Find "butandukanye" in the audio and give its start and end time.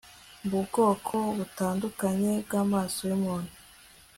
1.37-2.31